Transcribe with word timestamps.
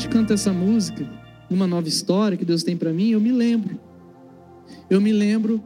Gente 0.00 0.08
canta 0.08 0.32
essa 0.32 0.50
música, 0.50 1.06
uma 1.50 1.66
nova 1.66 1.86
história 1.86 2.34
que 2.34 2.44
Deus 2.44 2.62
tem 2.62 2.74
para 2.74 2.90
mim, 2.90 3.10
eu 3.10 3.20
me 3.20 3.30
lembro. 3.30 3.78
Eu 4.88 4.98
me 4.98 5.12
lembro 5.12 5.62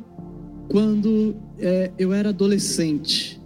quando 0.69 1.37
é, 1.57 1.93
eu 1.97 2.13
era 2.13 2.31
adolescente. 2.31 3.41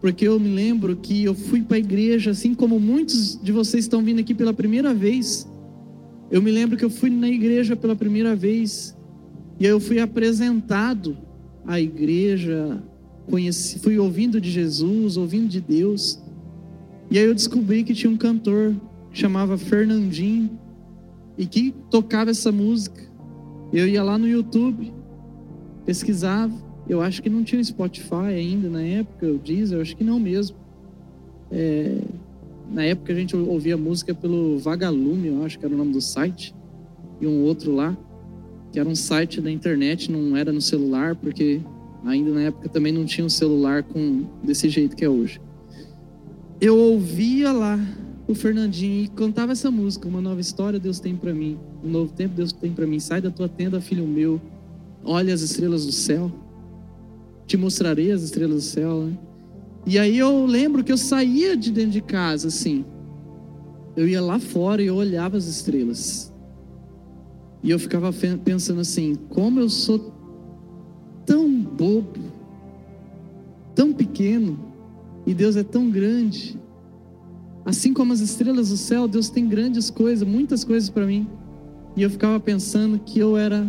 Porque 0.00 0.28
eu 0.28 0.38
me 0.38 0.54
lembro 0.54 0.94
que 0.94 1.24
eu 1.24 1.34
fui 1.34 1.62
para 1.62 1.78
a 1.78 1.80
igreja, 1.80 2.30
assim 2.30 2.54
como 2.54 2.78
muitos 2.78 3.42
de 3.42 3.50
vocês 3.50 3.86
estão 3.86 4.04
vindo 4.04 4.20
aqui 4.20 4.32
pela 4.34 4.54
primeira 4.54 4.94
vez. 4.94 5.48
Eu 6.30 6.40
me 6.40 6.52
lembro 6.52 6.76
que 6.76 6.84
eu 6.84 6.90
fui 6.90 7.10
na 7.10 7.28
igreja 7.28 7.74
pela 7.74 7.96
primeira 7.96 8.36
vez. 8.36 8.96
E 9.58 9.64
eu 9.64 9.80
fui 9.80 9.98
apresentado 9.98 11.18
à 11.66 11.80
igreja, 11.80 12.80
conheci, 13.28 13.80
fui 13.80 13.98
ouvindo 13.98 14.40
de 14.40 14.48
Jesus, 14.48 15.16
ouvindo 15.16 15.48
de 15.48 15.60
Deus. 15.60 16.22
E 17.10 17.18
aí 17.18 17.24
eu 17.24 17.34
descobri 17.34 17.82
que 17.82 17.94
tinha 17.94 18.12
um 18.12 18.16
cantor 18.16 18.72
chamava 19.16 19.56
Fernandinho 19.56 20.50
e 21.38 21.46
que 21.46 21.74
tocava 21.90 22.30
essa 22.30 22.52
música. 22.52 23.02
Eu 23.72 23.88
ia 23.88 24.02
lá 24.02 24.18
no 24.18 24.28
YouTube, 24.28 24.92
pesquisava. 25.84 26.52
Eu 26.88 27.00
acho 27.00 27.22
que 27.22 27.30
não 27.30 27.42
tinha 27.42 27.62
Spotify 27.64 28.26
ainda 28.26 28.68
na 28.68 28.82
época, 28.82 29.26
o 29.26 29.38
Deezer, 29.38 29.78
eu 29.78 29.82
acho 29.82 29.96
que 29.96 30.04
não 30.04 30.20
mesmo. 30.20 30.56
É, 31.50 31.98
na 32.70 32.84
época 32.84 33.12
a 33.12 33.16
gente 33.16 33.34
ouvia 33.34 33.76
música 33.76 34.14
pelo 34.14 34.58
Vagalume, 34.58 35.28
eu 35.28 35.44
acho 35.44 35.58
que 35.58 35.64
era 35.64 35.74
o 35.74 35.78
nome 35.78 35.92
do 35.92 36.00
site, 36.00 36.54
e 37.20 37.26
um 37.26 37.42
outro 37.42 37.74
lá, 37.74 37.96
que 38.70 38.78
era 38.78 38.88
um 38.88 38.94
site 38.94 39.40
da 39.40 39.50
internet, 39.50 40.12
não 40.12 40.36
era 40.36 40.52
no 40.52 40.60
celular, 40.60 41.16
porque 41.16 41.60
ainda 42.04 42.30
na 42.30 42.42
época 42.42 42.68
também 42.68 42.92
não 42.92 43.04
tinha 43.04 43.24
um 43.24 43.30
celular 43.30 43.82
com 43.82 44.26
desse 44.44 44.68
jeito 44.68 44.94
que 44.94 45.04
é 45.04 45.08
hoje. 45.08 45.40
Eu 46.60 46.76
ouvia 46.76 47.50
lá 47.50 47.78
o 48.28 48.34
Fernandinho 48.34 49.04
e 49.04 49.08
cantava 49.08 49.52
essa 49.52 49.70
música, 49.70 50.08
uma 50.08 50.20
nova 50.20 50.40
história 50.40 50.80
Deus 50.80 50.98
tem 50.98 51.14
para 51.14 51.32
mim, 51.32 51.58
um 51.84 51.88
novo 51.88 52.12
tempo 52.12 52.34
Deus 52.34 52.52
tem 52.52 52.72
para 52.72 52.86
mim. 52.86 52.98
Sai 52.98 53.20
da 53.20 53.30
tua 53.30 53.48
tenda, 53.48 53.80
filho 53.80 54.06
meu. 54.06 54.40
Olha 55.04 55.32
as 55.32 55.42
estrelas 55.42 55.86
do 55.86 55.92
céu. 55.92 56.32
Te 57.46 57.56
mostrarei 57.56 58.10
as 58.10 58.22
estrelas 58.22 58.56
do 58.56 58.62
céu, 58.62 59.04
né? 59.04 59.18
E 59.86 60.00
aí 60.00 60.18
eu 60.18 60.44
lembro 60.44 60.82
que 60.82 60.90
eu 60.90 60.98
saía 60.98 61.56
de 61.56 61.70
dentro 61.70 61.92
de 61.92 62.00
casa 62.00 62.48
assim. 62.48 62.84
Eu 63.96 64.08
ia 64.08 64.20
lá 64.20 64.40
fora 64.40 64.82
e 64.82 64.86
eu 64.86 64.96
olhava 64.96 65.36
as 65.36 65.46
estrelas. 65.46 66.32
E 67.62 67.70
eu 67.70 67.78
ficava 67.78 68.12
pensando 68.44 68.80
assim, 68.80 69.14
como 69.28 69.60
eu 69.60 69.70
sou 69.70 70.12
tão 71.24 71.48
bobo, 71.48 72.20
tão 73.74 73.92
pequeno, 73.92 74.58
e 75.24 75.32
Deus 75.32 75.56
é 75.56 75.62
tão 75.62 75.90
grande. 75.90 76.58
Assim 77.66 77.92
como 77.92 78.12
as 78.12 78.20
estrelas 78.20 78.68
do 78.68 78.76
céu, 78.76 79.08
Deus 79.08 79.28
tem 79.28 79.48
grandes 79.48 79.90
coisas, 79.90 80.26
muitas 80.26 80.62
coisas 80.62 80.88
para 80.88 81.04
mim. 81.04 81.26
E 81.96 82.02
eu 82.02 82.08
ficava 82.08 82.38
pensando 82.38 83.00
que 83.00 83.18
eu 83.18 83.36
era 83.36 83.68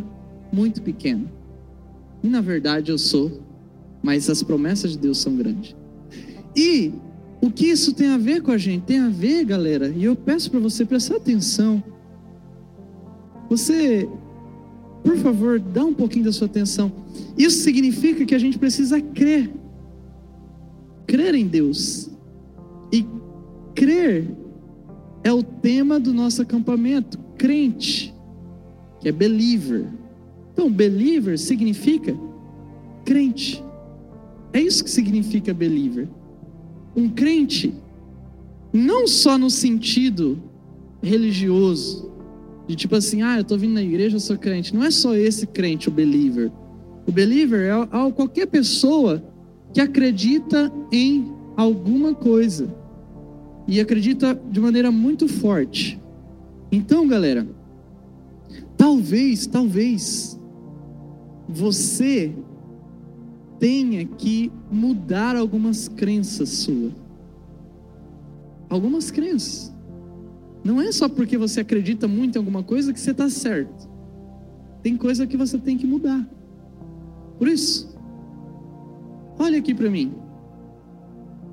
muito 0.53 0.83
pequeno. 0.83 1.27
E 2.21 2.27
na 2.27 2.39
verdade 2.39 2.91
eu 2.91 2.97
sou, 2.99 3.41
mas 4.03 4.29
as 4.29 4.43
promessas 4.43 4.91
de 4.91 4.99
Deus 4.99 5.17
são 5.17 5.35
grandes. 5.35 5.75
E 6.55 6.93
o 7.41 7.49
que 7.49 7.65
isso 7.65 7.91
tem 7.91 8.09
a 8.09 8.17
ver 8.19 8.43
com 8.43 8.51
a 8.51 8.57
gente? 8.57 8.83
Tem 8.83 8.99
a 8.99 9.09
ver, 9.09 9.43
galera, 9.43 9.89
e 9.89 10.03
eu 10.03 10.15
peço 10.15 10.51
para 10.51 10.59
você 10.59 10.85
prestar 10.85 11.15
atenção. 11.15 11.83
Você, 13.49 14.07
por 15.03 15.17
favor, 15.17 15.59
dá 15.59 15.83
um 15.83 15.93
pouquinho 15.93 16.25
da 16.25 16.31
sua 16.31 16.45
atenção. 16.45 16.91
Isso 17.35 17.63
significa 17.63 18.25
que 18.25 18.35
a 18.35 18.39
gente 18.39 18.59
precisa 18.59 19.01
crer. 19.01 19.49
Crer 21.07 21.33
em 21.33 21.47
Deus. 21.47 22.11
E 22.91 23.05
Crer 23.77 24.27
é 25.23 25.31
o 25.31 25.43
tema 25.43 25.99
do 25.99 26.11
nosso 26.11 26.41
acampamento. 26.41 27.19
Crente, 27.37 28.11
que 28.99 29.07
é 29.07 29.11
believer. 29.11 29.85
Então, 30.51 30.71
believer 30.71 31.37
significa 31.37 32.17
crente. 33.05 33.63
É 34.51 34.59
isso 34.59 34.83
que 34.83 34.89
significa 34.89 35.53
believer. 35.53 36.09
Um 36.95 37.07
crente, 37.07 37.71
não 38.73 39.05
só 39.05 39.37
no 39.37 39.51
sentido 39.51 40.41
religioso, 40.99 42.11
de 42.67 42.75
tipo 42.75 42.95
assim, 42.95 43.21
ah, 43.21 43.35
eu 43.35 43.41
estou 43.41 43.59
vindo 43.59 43.75
na 43.75 43.83
igreja, 43.83 44.15
eu 44.15 44.19
sou 44.19 44.39
crente. 44.39 44.73
Não 44.73 44.83
é 44.83 44.89
só 44.89 45.13
esse 45.13 45.45
crente, 45.45 45.87
o 45.87 45.91
believer. 45.91 46.51
O 47.05 47.11
believer 47.11 47.69
é 47.71 48.11
qualquer 48.11 48.47
pessoa 48.47 49.23
que 49.71 49.79
acredita 49.79 50.73
em 50.91 51.31
alguma 51.55 52.15
coisa 52.15 52.86
e 53.67 53.79
acredita 53.79 54.33
de 54.33 54.59
maneira 54.59 54.91
muito 54.91 55.27
forte. 55.27 55.99
Então, 56.71 57.07
galera, 57.07 57.47
talvez, 58.77 59.45
talvez 59.45 60.39
você 61.47 62.33
tenha 63.59 64.05
que 64.05 64.51
mudar 64.71 65.35
algumas 65.35 65.87
crenças 65.87 66.49
suas. 66.49 66.93
Algumas 68.69 69.11
crenças. 69.11 69.73
Não 70.63 70.81
é 70.81 70.91
só 70.91 71.07
porque 71.07 71.37
você 71.37 71.61
acredita 71.61 72.07
muito 72.07 72.35
em 72.35 72.39
alguma 72.39 72.63
coisa 72.63 72.93
que 72.93 72.99
você 72.99 73.11
está 73.11 73.29
certo. 73.29 73.89
Tem 74.81 74.95
coisa 74.95 75.25
que 75.25 75.37
você 75.37 75.57
tem 75.57 75.77
que 75.77 75.87
mudar. 75.87 76.27
Por 77.37 77.47
isso, 77.47 77.95
olha 79.39 79.57
aqui 79.57 79.73
para 79.73 79.89
mim. 79.89 80.13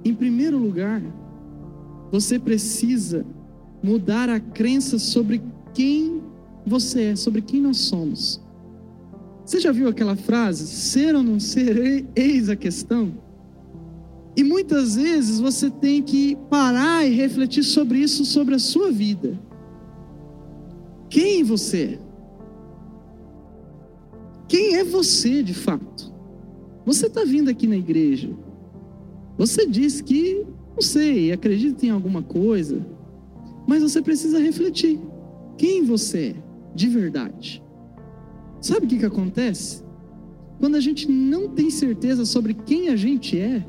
Em 0.04 0.14
primeiro 0.14 0.58
lugar, 0.58 1.00
você 2.14 2.38
precisa 2.38 3.26
mudar 3.82 4.28
a 4.28 4.38
crença 4.38 5.00
sobre 5.00 5.42
quem 5.74 6.22
você 6.64 7.06
é, 7.06 7.16
sobre 7.16 7.42
quem 7.42 7.60
nós 7.60 7.78
somos. 7.78 8.40
Você 9.44 9.58
já 9.58 9.72
viu 9.72 9.88
aquela 9.88 10.14
frase, 10.14 10.64
ser 10.64 11.16
ou 11.16 11.24
não 11.24 11.40
ser, 11.40 12.06
eis 12.14 12.48
a 12.48 12.54
questão? 12.54 13.12
E 14.36 14.44
muitas 14.44 14.94
vezes 14.94 15.40
você 15.40 15.68
tem 15.68 16.00
que 16.04 16.36
parar 16.48 17.04
e 17.04 17.12
refletir 17.12 17.64
sobre 17.64 17.98
isso, 17.98 18.24
sobre 18.24 18.54
a 18.54 18.60
sua 18.60 18.92
vida. 18.92 19.36
Quem 21.10 21.42
você 21.42 21.82
é? 21.82 21.98
Quem 24.46 24.76
é 24.76 24.84
você 24.84 25.42
de 25.42 25.52
fato? 25.52 26.14
Você 26.86 27.08
está 27.08 27.24
vindo 27.24 27.50
aqui 27.50 27.66
na 27.66 27.76
igreja. 27.76 28.30
Você 29.36 29.66
diz 29.66 30.00
que 30.00 30.46
não 30.74 30.82
sei, 30.82 31.30
acredita 31.32 31.86
em 31.86 31.90
alguma 31.90 32.22
coisa, 32.22 32.84
mas 33.66 33.82
você 33.82 34.02
precisa 34.02 34.40
refletir. 34.40 35.00
Quem 35.56 35.84
você 35.84 36.34
é 36.36 36.42
de 36.74 36.88
verdade? 36.88 37.62
Sabe 38.60 38.86
o 38.86 38.88
que, 38.88 38.98
que 38.98 39.06
acontece? 39.06 39.84
Quando 40.58 40.74
a 40.74 40.80
gente 40.80 41.08
não 41.08 41.48
tem 41.48 41.70
certeza 41.70 42.24
sobre 42.24 42.54
quem 42.54 42.88
a 42.88 42.96
gente 42.96 43.38
é, 43.38 43.64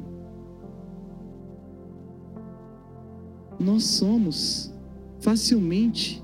nós 3.59 3.83
somos 3.83 4.73
facilmente 5.19 6.23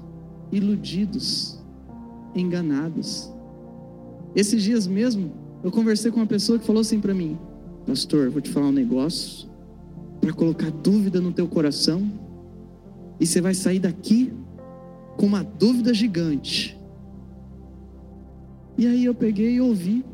iludidos, 0.52 1.60
enganados. 2.36 3.32
Esses 4.36 4.64
dias 4.64 4.88
mesmo, 4.88 5.32
eu 5.64 5.72
conversei 5.72 6.12
com 6.12 6.18
uma 6.18 6.26
pessoa 6.26 6.58
que 6.58 6.66
falou 6.66 6.82
assim 6.82 7.00
para 7.00 7.14
mim: 7.14 7.38
Pastor, 7.86 8.30
vou 8.30 8.42
te 8.42 8.50
falar 8.50 8.68
um 8.68 8.72
negócio 8.72 9.51
para 10.22 10.32
colocar 10.32 10.70
dúvida 10.70 11.20
no 11.20 11.34
teu 11.34 11.48
coração, 11.48 12.10
e 13.20 13.26
você 13.26 13.42
vai 13.42 13.56
sair 13.56 13.80
daqui 13.80 14.32
com 15.18 15.26
uma 15.26 15.44
dúvida 15.44 15.94
gigante. 15.94 16.80
E 18.78 18.88
aí 18.88 19.04
eu 19.04 19.14
peguei 19.14 19.56
e 19.56 19.62
ouvi 19.62 20.06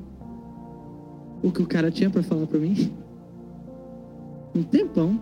o 1.43 1.51
que 1.51 1.61
o 1.61 1.67
cara 1.67 1.91
tinha 1.91 2.09
para 2.09 2.23
falar 2.23 2.47
para 2.47 2.59
mim. 2.59 2.91
Um 4.55 4.63
tempão. 4.63 5.19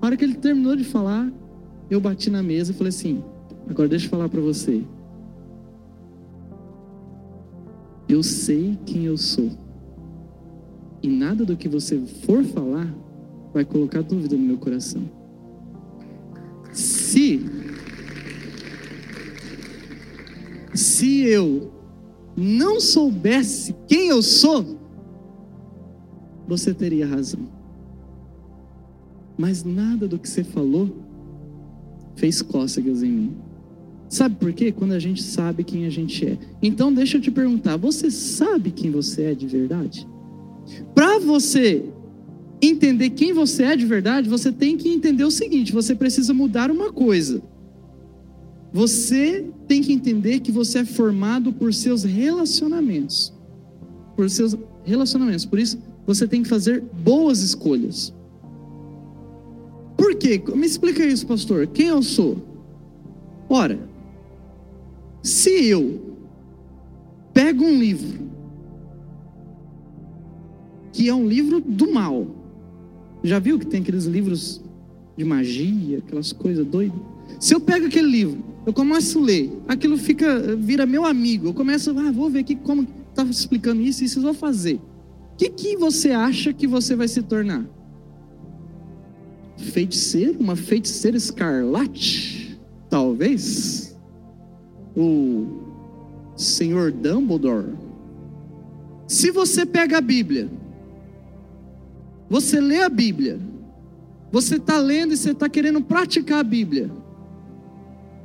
A 0.00 0.06
hora 0.06 0.16
que 0.16 0.24
ele 0.24 0.34
terminou 0.34 0.74
de 0.74 0.84
falar, 0.84 1.30
eu 1.90 2.00
bati 2.00 2.30
na 2.30 2.42
mesa 2.42 2.72
e 2.72 2.74
falei 2.74 2.88
assim: 2.88 3.22
agora 3.68 3.88
deixa 3.88 4.06
eu 4.06 4.10
falar 4.10 4.28
para 4.28 4.40
você. 4.40 4.82
Eu 8.08 8.22
sei 8.22 8.78
quem 8.86 9.04
eu 9.04 9.16
sou. 9.16 9.50
E 11.02 11.08
nada 11.08 11.44
do 11.44 11.56
que 11.56 11.68
você 11.68 11.98
for 11.98 12.42
falar 12.42 12.92
vai 13.52 13.64
colocar 13.64 14.02
dúvida 14.02 14.36
no 14.36 14.42
meu 14.42 14.58
coração. 14.58 15.02
Se 16.72 17.40
se 20.74 21.22
eu 21.22 21.72
não 22.36 22.80
soubesse 22.80 23.74
quem 23.88 24.08
eu 24.08 24.22
sou, 24.22 24.78
você 26.46 26.72
teria 26.72 27.06
razão. 27.06 27.48
Mas 29.36 29.64
nada 29.64 30.06
do 30.06 30.18
que 30.18 30.28
você 30.28 30.44
falou 30.44 30.96
fez 32.16 32.42
cócegas 32.42 33.02
em 33.02 33.10
mim. 33.10 33.36
Sabe 34.08 34.36
por 34.36 34.52
quê? 34.52 34.72
Quando 34.72 34.92
a 34.92 34.98
gente 34.98 35.22
sabe 35.22 35.62
quem 35.62 35.84
a 35.84 35.90
gente 35.90 36.26
é. 36.26 36.38
Então, 36.62 36.92
deixa 36.92 37.18
eu 37.18 37.20
te 37.20 37.30
perguntar: 37.30 37.76
você 37.76 38.10
sabe 38.10 38.70
quem 38.70 38.90
você 38.90 39.24
é 39.24 39.34
de 39.34 39.46
verdade? 39.46 40.08
Para 40.94 41.18
você 41.18 41.84
entender 42.60 43.10
quem 43.10 43.32
você 43.32 43.64
é 43.64 43.76
de 43.76 43.86
verdade, 43.86 44.28
você 44.28 44.50
tem 44.50 44.76
que 44.76 44.88
entender 44.88 45.24
o 45.24 45.30
seguinte: 45.30 45.72
você 45.72 45.94
precisa 45.94 46.34
mudar 46.34 46.70
uma 46.70 46.92
coisa. 46.92 47.42
Você 48.72 49.46
tem 49.66 49.82
que 49.82 49.92
entender 49.92 50.40
que 50.40 50.52
você 50.52 50.80
é 50.80 50.84
formado 50.84 51.52
por 51.52 51.72
seus 51.72 52.04
relacionamentos. 52.04 53.32
Por 54.14 54.28
seus 54.28 54.56
relacionamentos. 54.84 55.46
Por 55.46 55.58
isso, 55.58 55.78
você 56.06 56.26
tem 56.26 56.42
que 56.42 56.48
fazer 56.48 56.82
boas 56.82 57.40
escolhas. 57.40 58.12
Por 59.96 60.14
quê? 60.16 60.42
Me 60.54 60.66
explica 60.66 61.04
isso, 61.04 61.26
pastor. 61.26 61.66
Quem 61.66 61.88
eu 61.88 62.02
sou? 62.02 62.38
Ora, 63.48 63.78
se 65.22 65.66
eu 65.66 66.16
pego 67.32 67.64
um 67.64 67.78
livro, 67.78 68.28
que 70.92 71.08
é 71.08 71.14
um 71.14 71.26
livro 71.26 71.60
do 71.60 71.92
mal, 71.92 72.37
já 73.22 73.38
viu 73.38 73.58
que 73.58 73.66
tem 73.66 73.80
aqueles 73.80 74.04
livros 74.04 74.60
de 75.16 75.24
magia, 75.24 75.98
aquelas 75.98 76.32
coisas 76.32 76.66
doidas? 76.66 76.98
Se 77.40 77.54
eu 77.54 77.60
pego 77.60 77.86
aquele 77.86 78.08
livro, 78.08 78.44
eu 78.66 78.72
começo 78.72 79.18
a 79.18 79.22
ler, 79.22 79.52
aquilo 79.66 79.96
fica, 79.96 80.56
vira 80.56 80.86
meu 80.86 81.04
amigo, 81.04 81.48
eu 81.48 81.54
começo, 81.54 81.90
ah, 81.98 82.12
vou 82.12 82.28
ver 82.28 82.40
aqui 82.40 82.54
como 82.56 82.86
está 83.10 83.24
explicando 83.24 83.80
isso, 83.82 84.04
isso 84.04 84.18
eu 84.18 84.22
vou 84.22 84.34
fazer. 84.34 84.76
O 85.32 85.36
que, 85.36 85.50
que 85.50 85.76
você 85.76 86.10
acha 86.10 86.52
que 86.52 86.66
você 86.66 86.94
vai 86.96 87.08
se 87.08 87.22
tornar? 87.22 87.64
Feiticeiro? 89.56 90.38
Uma 90.38 90.56
feiticeira 90.56 91.16
escarlate? 91.16 92.58
Talvez? 92.88 93.96
O 94.96 95.46
senhor 96.36 96.92
Dumbledore? 96.92 97.74
Se 99.06 99.30
você 99.30 99.64
pega 99.64 99.98
a 99.98 100.00
Bíblia, 100.00 100.50
você 102.28 102.60
lê 102.60 102.82
a 102.82 102.88
Bíblia, 102.88 103.40
você 104.30 104.56
está 104.56 104.78
lendo 104.78 105.14
e 105.14 105.16
você 105.16 105.30
está 105.30 105.48
querendo 105.48 105.80
praticar 105.80 106.40
a 106.40 106.44
Bíblia, 106.44 106.90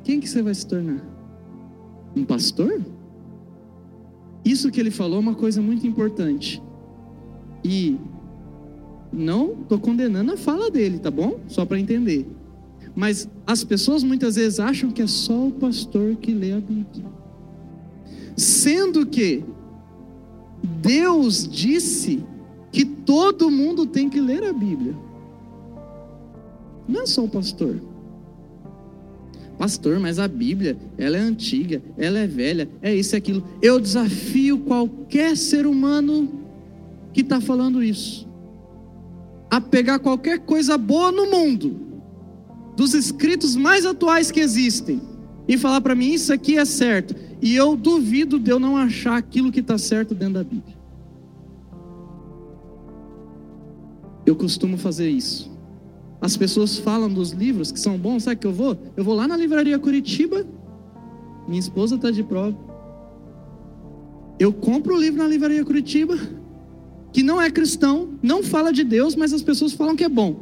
quem 0.03 0.19
que 0.19 0.27
você 0.27 0.41
vai 0.41 0.53
se 0.53 0.67
tornar? 0.67 1.01
Um 2.15 2.25
pastor? 2.25 2.81
Isso 4.43 4.69
que 4.69 4.79
ele 4.79 4.91
falou 4.91 5.17
é 5.17 5.21
uma 5.21 5.35
coisa 5.35 5.61
muito 5.61 5.87
importante. 5.87 6.61
E 7.63 7.97
não 9.11 9.61
estou 9.61 9.79
condenando 9.79 10.33
a 10.33 10.37
fala 10.37 10.69
dele, 10.69 10.99
tá 10.99 11.09
bom? 11.09 11.39
Só 11.47 11.65
para 11.65 11.79
entender. 11.79 12.27
Mas 12.93 13.29
as 13.47 13.63
pessoas 13.63 14.03
muitas 14.03 14.35
vezes 14.35 14.59
acham 14.59 14.91
que 14.91 15.01
é 15.01 15.07
só 15.07 15.47
o 15.47 15.51
pastor 15.51 16.15
que 16.17 16.33
lê 16.33 16.51
a 16.51 16.59
Bíblia. 16.59 17.05
Sendo 18.35 19.05
que 19.05 19.43
Deus 20.81 21.47
disse 21.47 22.23
que 22.73 22.83
todo 22.83 23.51
mundo 23.51 23.85
tem 23.85 24.09
que 24.09 24.19
ler 24.19 24.43
a 24.43 24.51
Bíblia. 24.51 24.95
Não 26.87 27.03
é 27.03 27.05
só 27.05 27.23
o 27.23 27.29
pastor. 27.29 27.79
Pastor, 29.57 29.99
mas 29.99 30.17
a 30.17 30.27
Bíblia, 30.27 30.75
ela 30.97 31.15
é 31.15 31.19
antiga, 31.19 31.81
ela 31.97 32.17
é 32.17 32.27
velha, 32.27 32.67
é 32.81 32.93
isso 32.93 33.15
e 33.15 33.17
aquilo. 33.17 33.43
Eu 33.61 33.79
desafio 33.79 34.57
qualquer 34.57 35.37
ser 35.37 35.67
humano 35.67 36.41
que 37.13 37.21
está 37.21 37.39
falando 37.39 37.81
isso 37.81 38.27
a 39.51 39.61
pegar 39.61 39.99
qualquer 39.99 40.39
coisa 40.39 40.79
boa 40.79 41.11
no 41.11 41.29
mundo, 41.29 41.79
dos 42.75 42.95
escritos 42.95 43.55
mais 43.55 43.85
atuais 43.85 44.31
que 44.31 44.39
existem, 44.39 44.99
e 45.47 45.59
falar 45.59 45.79
para 45.79 45.93
mim: 45.93 46.11
isso 46.11 46.33
aqui 46.33 46.57
é 46.57 46.65
certo. 46.65 47.15
E 47.39 47.55
eu 47.55 47.75
duvido 47.75 48.39
de 48.39 48.49
eu 48.49 48.57
não 48.57 48.75
achar 48.75 49.15
aquilo 49.15 49.51
que 49.51 49.59
está 49.59 49.77
certo 49.77 50.15
dentro 50.15 50.35
da 50.35 50.43
Bíblia. 50.43 50.82
Eu 54.25 54.35
costumo 54.35 54.77
fazer 54.77 55.09
isso. 55.09 55.51
As 56.21 56.37
pessoas 56.37 56.77
falam 56.77 57.09
dos 57.09 57.31
livros 57.31 57.71
que 57.71 57.79
são 57.79 57.97
bons, 57.97 58.23
sabe 58.23 58.37
que 58.37 58.47
eu 58.47 58.53
vou? 58.53 58.77
Eu 58.95 59.03
vou 59.03 59.13
lá 59.13 59.27
na 59.27 59.35
livraria 59.35 59.77
Curitiba, 59.77 60.45
minha 61.47 61.59
esposa 61.59 61.95
está 61.95 62.09
de 62.11 62.23
prova. 62.23 62.57
Eu 64.39 64.53
compro 64.53 64.95
o 64.95 64.99
livro 64.99 65.21
na 65.21 65.27
livraria 65.27 65.63
Curitiba, 65.65 66.17
que 67.11 67.21
não 67.21 67.41
é 67.41 67.51
cristão, 67.51 68.09
não 68.21 68.41
fala 68.41 68.71
de 68.71 68.83
Deus, 68.83 69.15
mas 69.15 69.33
as 69.33 69.41
pessoas 69.41 69.73
falam 69.73 69.95
que 69.95 70.03
é 70.03 70.09
bom. 70.09 70.35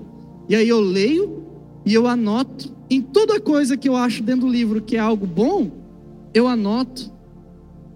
E 0.48 0.56
aí 0.56 0.70
eu 0.70 0.80
leio 0.80 1.44
e 1.86 1.94
eu 1.94 2.08
anoto 2.08 2.72
em 2.90 3.02
toda 3.02 3.40
coisa 3.40 3.76
que 3.76 3.90
eu 3.90 3.96
acho 3.96 4.22
dentro 4.22 4.48
do 4.48 4.52
livro 4.52 4.82
que 4.82 4.98
é 4.98 5.00
algo 5.00 5.26
bom, 5.26 5.72
eu 6.34 6.48
anoto 6.48 7.12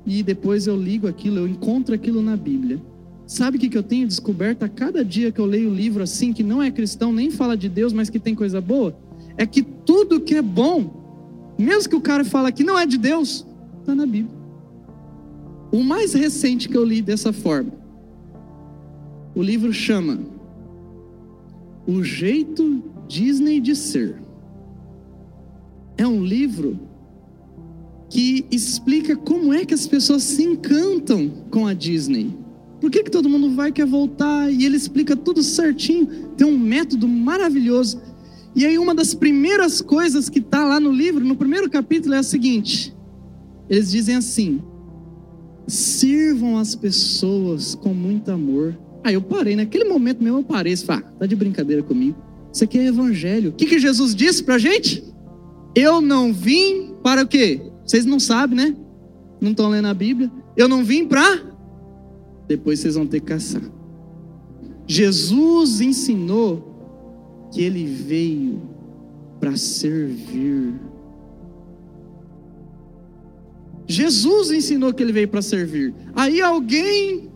e 0.06 0.24
depois 0.24 0.68
eu 0.68 0.76
ligo 0.76 1.08
aquilo, 1.08 1.40
eu 1.40 1.48
encontro 1.48 1.94
aquilo 1.94 2.22
na 2.22 2.36
Bíblia. 2.36 2.82
Sabe 3.28 3.58
o 3.58 3.60
que, 3.60 3.70
que 3.70 3.78
eu 3.78 3.84
tenho 3.84 4.08
descoberto 4.08 4.64
a 4.64 4.70
cada 4.70 5.04
dia 5.04 5.32
que 5.32 5.40
eu 5.40 5.46
leio 5.46 5.72
o 5.72 5.74
livro 5.74 6.04
assim, 6.04 6.32
que 6.32 6.44
não 6.44 6.62
é 6.62 6.70
cristão, 6.70 7.12
nem 7.12 7.32
fala 7.32 7.58
de 7.58 7.68
Deus, 7.68 7.92
mas 7.92 8.10
que 8.10 8.20
tem 8.20 8.36
coisa 8.36 8.62
boa? 8.62 8.96
É 9.36 9.46
que 9.46 9.64
tudo 9.64 10.20
que 10.20 10.36
é 10.36 10.42
bom, 10.42 11.56
mesmo 11.58 11.90
que 11.90 11.96
o 11.96 12.02
cara 12.02 12.24
fala 12.24 12.52
que 12.52 12.64
não 12.64 12.78
é 12.78 12.86
de 12.86 12.98
Deus, 12.98 13.46
está 13.80 13.96
na 13.96 14.06
Bíblia. 14.06 14.36
O 15.72 15.84
mais 15.84 16.14
recente 16.14 16.70
que 16.70 16.78
eu 16.78 16.86
li 16.86 17.02
dessa 17.02 17.34
forma, 17.34 17.72
o 19.34 19.42
livro 19.42 19.74
chama 19.74 20.20
O 21.88 22.04
Jeito 22.04 22.84
Disney 23.08 23.60
de 23.60 23.76
Ser. 23.76 24.22
É 25.98 26.06
um 26.06 26.24
livro 26.24 26.80
que 28.08 28.46
explica 28.52 29.16
como 29.16 29.52
é 29.52 29.66
que 29.66 29.74
as 29.74 29.88
pessoas 29.88 30.22
se 30.22 30.44
encantam 30.44 31.30
com 31.50 31.66
a 31.66 31.74
Disney 31.74 32.45
por 32.80 32.92
que, 32.92 33.04
que 33.04 33.12
todo 33.12 33.30
mundo 33.30 33.56
vai 33.56 33.72
quer 33.72 33.86
voltar? 33.86 34.52
E 34.52 34.66
ele 34.66 34.76
explica 34.76 35.16
tudo 35.16 35.42
certinho. 35.42 36.08
Tem 36.36 36.46
um 36.46 36.58
método 36.58 37.08
maravilhoso. 37.08 38.02
E 38.56 38.66
aí, 38.66 38.78
uma 38.78 38.96
das 38.96 39.14
primeiras 39.14 39.82
coisas 39.82 40.30
que 40.30 40.40
está 40.40 40.64
lá 40.64 40.80
no 40.80 40.92
livro, 40.92 41.26
no 41.26 41.36
primeiro 41.36 41.70
capítulo, 41.70 42.16
é 42.16 42.20
a 42.20 42.24
seguinte: 42.24 42.96
eles 43.70 43.92
dizem 43.92 44.16
assim: 44.16 44.62
sirvam 45.68 46.58
as 46.58 46.76
pessoas 46.76 47.76
com 47.76 47.94
muito 47.94 48.32
amor. 48.32 48.78
Aí 49.04 49.14
eu 49.14 49.22
parei, 49.22 49.56
naquele 49.56 49.86
momento 49.86 50.24
mesmo 50.24 50.40
eu 50.40 50.44
parei 50.44 50.74
e 50.74 50.78
falei: 50.78 51.04
ah, 51.06 51.12
tá 51.20 51.26
de 51.26 51.36
brincadeira 51.36 51.84
comigo. 51.84 52.18
Isso 52.54 52.64
aqui 52.64 52.80
é 52.80 52.86
evangelho. 52.86 53.50
O 53.50 53.54
que, 53.54 53.66
que 53.66 53.80
Jesus 53.80 54.16
disse 54.16 54.44
para 54.44 54.56
a 54.56 54.60
gente? 54.60 55.04
Eu 55.76 56.00
não 56.00 56.32
vim 56.32 56.94
para 57.04 57.24
o 57.24 57.28
quê? 57.28 57.62
Vocês 57.86 58.06
não 58.06 58.20
sabem, 58.20 58.56
né? 58.56 58.76
Não 59.42 59.52
estão 59.52 59.70
lendo 59.70 59.88
a 59.88 59.94
Bíblia. 59.94 60.32
Eu 60.56 60.70
não 60.70 60.84
vim 60.84 61.06
para 61.06 61.45
depois 62.48 62.80
vocês 62.80 62.96
vão 62.96 63.08
ter 63.08 63.20
que 63.20 63.28
caçar. 63.28 63.62
Jesus 64.88 65.82
ensinou 65.82 67.48
que 67.52 67.62
ele 67.62 67.86
veio 67.86 68.62
para 69.40 69.56
servir. 69.58 70.74
Jesus 73.88 74.52
ensinou 74.52 74.94
que 74.94 75.04
ele 75.04 75.14
veio 75.14 75.28
para 75.28 75.42
servir. 75.42 75.94
Aí 76.16 76.42
alguém 76.42 77.30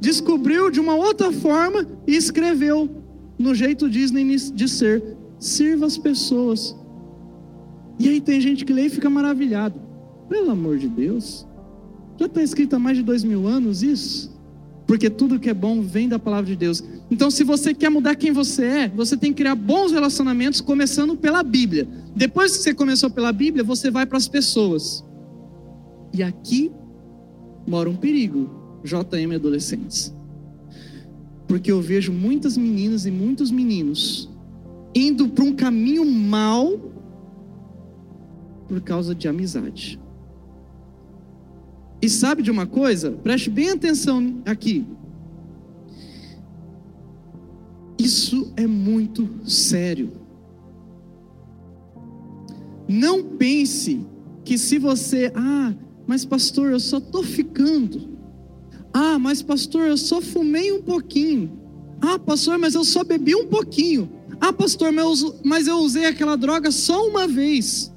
descobriu 0.00 0.70
de 0.70 0.80
uma 0.80 0.94
outra 0.94 1.32
forma 1.32 1.86
e 2.06 2.16
escreveu 2.16 2.90
no 3.38 3.54
jeito 3.54 3.88
Disney 3.88 4.36
de 4.36 4.68
ser: 4.68 5.16
sirva 5.38 5.86
as 5.86 5.96
pessoas. 5.96 6.76
E 7.98 8.08
aí 8.08 8.20
tem 8.20 8.40
gente 8.40 8.64
que 8.64 8.72
lê 8.72 8.86
e 8.86 8.90
fica 8.90 9.08
maravilhado. 9.08 9.80
Pelo 10.28 10.50
amor 10.50 10.78
de 10.78 10.88
Deus. 10.88 11.46
Já 12.18 12.26
está 12.26 12.42
escrito 12.42 12.74
há 12.76 12.78
mais 12.78 12.96
de 12.96 13.02
dois 13.02 13.24
mil 13.24 13.46
anos 13.46 13.82
isso? 13.82 14.32
Porque 14.86 15.08
tudo 15.08 15.40
que 15.40 15.48
é 15.48 15.54
bom 15.54 15.80
vem 15.80 16.08
da 16.08 16.18
palavra 16.18 16.46
de 16.46 16.56
Deus. 16.56 16.82
Então, 17.10 17.30
se 17.30 17.42
você 17.42 17.72
quer 17.72 17.90
mudar 17.90 18.14
quem 18.14 18.32
você 18.32 18.64
é, 18.64 18.88
você 18.88 19.16
tem 19.16 19.32
que 19.32 19.38
criar 19.38 19.54
bons 19.54 19.92
relacionamentos, 19.92 20.60
começando 20.60 21.16
pela 21.16 21.42
Bíblia. 21.42 21.88
Depois 22.14 22.56
que 22.56 22.62
você 22.62 22.74
começou 22.74 23.10
pela 23.10 23.32
Bíblia, 23.32 23.64
você 23.64 23.90
vai 23.90 24.04
para 24.04 24.18
as 24.18 24.28
pessoas. 24.28 25.04
E 26.12 26.22
aqui 26.22 26.70
mora 27.66 27.88
um 27.88 27.96
perigo, 27.96 28.50
JM 28.84 29.34
Adolescentes. 29.34 30.14
Porque 31.48 31.72
eu 31.72 31.80
vejo 31.80 32.12
muitas 32.12 32.56
meninas 32.56 33.06
e 33.06 33.10
muitos 33.10 33.50
meninos 33.50 34.30
indo 34.94 35.28
para 35.28 35.44
um 35.44 35.54
caminho 35.54 36.04
mal 36.04 36.78
por 38.68 38.80
causa 38.80 39.14
de 39.14 39.26
amizade. 39.26 39.98
E 42.04 42.08
sabe 42.10 42.42
de 42.42 42.50
uma 42.50 42.66
coisa? 42.66 43.12
Preste 43.12 43.48
bem 43.48 43.70
atenção 43.70 44.42
aqui. 44.44 44.84
Isso 47.98 48.52
é 48.58 48.66
muito 48.66 49.26
sério. 49.48 50.12
Não 52.86 53.22
pense 53.22 54.06
que 54.44 54.58
se 54.58 54.78
você, 54.78 55.32
ah, 55.34 55.72
mas 56.06 56.26
pastor, 56.26 56.72
eu 56.72 56.78
só 56.78 57.00
tô 57.00 57.22
ficando. 57.22 58.18
Ah, 58.92 59.18
mas 59.18 59.40
pastor, 59.40 59.86
eu 59.86 59.96
só 59.96 60.20
fumei 60.20 60.70
um 60.72 60.82
pouquinho. 60.82 61.58
Ah, 62.02 62.18
pastor, 62.18 62.58
mas 62.58 62.74
eu 62.74 62.84
só 62.84 63.02
bebi 63.02 63.34
um 63.34 63.46
pouquinho. 63.46 64.10
Ah, 64.38 64.52
pastor, 64.52 64.92
mas 65.42 65.66
eu 65.66 65.78
usei 65.78 66.04
aquela 66.04 66.36
droga 66.36 66.70
só 66.70 67.08
uma 67.08 67.26
vez. 67.26 67.93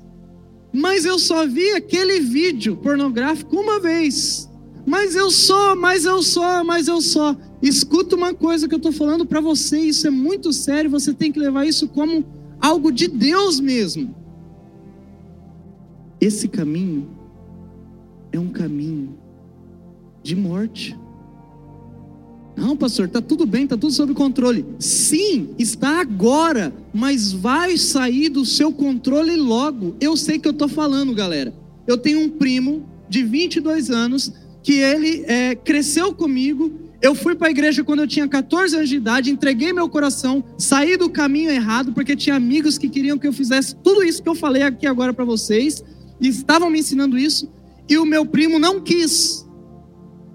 Mas 0.77 1.05
eu 1.05 1.17
só 1.17 1.47
vi 1.47 1.71
aquele 1.71 2.19
vídeo 2.19 2.77
pornográfico 2.77 3.59
uma 3.59 3.79
vez. 3.79 4.47
Mas 4.85 5.15
eu 5.15 5.31
só, 5.31 5.75
mas 5.75 6.05
eu 6.05 6.21
só, 6.21 6.63
mas 6.63 6.87
eu 6.87 7.01
só. 7.01 7.35
Escuta 7.63 8.15
uma 8.15 8.31
coisa 8.31 8.67
que 8.67 8.75
eu 8.75 8.77
estou 8.77 8.91
falando 8.91 9.25
para 9.25 9.41
você, 9.41 9.79
isso 9.79 10.05
é 10.05 10.11
muito 10.11 10.53
sério, 10.53 10.87
você 10.87 11.15
tem 11.15 11.31
que 11.31 11.39
levar 11.39 11.65
isso 11.65 11.87
como 11.87 12.23
algo 12.61 12.91
de 12.91 13.07
Deus 13.07 13.59
mesmo. 13.59 14.15
Esse 16.21 16.47
caminho 16.47 17.09
é 18.31 18.39
um 18.39 18.49
caminho 18.49 19.17
de 20.21 20.35
morte. 20.35 20.95
Não, 22.57 22.75
pastor, 22.75 23.05
está 23.05 23.21
tudo 23.21 23.45
bem, 23.45 23.65
está 23.65 23.77
tudo 23.77 23.93
sob 23.93 24.15
controle. 24.15 24.65
Sim, 24.79 25.49
está 25.59 26.01
agora, 26.01 26.73
mas 26.91 27.31
vai 27.31 27.77
sair 27.77 28.29
do 28.29 28.43
seu 28.43 28.73
controle 28.73 29.35
logo. 29.35 29.95
Eu 30.01 30.17
sei 30.17 30.39
que 30.39 30.47
eu 30.47 30.51
estou 30.51 30.67
falando, 30.67 31.13
galera. 31.13 31.53
Eu 31.85 31.99
tenho 31.99 32.19
um 32.19 32.27
primo 32.27 32.83
de 33.07 33.23
22 33.23 33.91
anos 33.91 34.33
que 34.63 34.73
ele 34.73 35.23
é, 35.27 35.53
cresceu 35.53 36.11
comigo. 36.15 36.71
Eu 36.99 37.13
fui 37.13 37.35
para 37.35 37.47
a 37.47 37.51
igreja 37.51 37.83
quando 37.83 37.99
eu 37.99 38.07
tinha 38.07 38.27
14 38.27 38.75
anos 38.75 38.89
de 38.89 38.95
idade, 38.95 39.29
entreguei 39.29 39.71
meu 39.71 39.87
coração, 39.87 40.43
saí 40.57 40.97
do 40.97 41.11
caminho 41.11 41.51
errado, 41.51 41.93
porque 41.93 42.15
tinha 42.15 42.35
amigos 42.35 42.79
que 42.79 42.89
queriam 42.89 43.19
que 43.19 43.27
eu 43.27 43.33
fizesse 43.33 43.75
tudo 43.83 44.03
isso 44.03 44.23
que 44.23 44.27
eu 44.27 44.33
falei 44.33 44.63
aqui 44.63 44.87
agora 44.87 45.13
para 45.13 45.23
vocês, 45.23 45.83
e 46.19 46.27
estavam 46.27 46.71
me 46.71 46.79
ensinando 46.79 47.19
isso, 47.19 47.47
e 47.87 47.99
o 47.99 48.05
meu 48.05 48.25
primo 48.25 48.57
não 48.57 48.81
quis. 48.81 49.45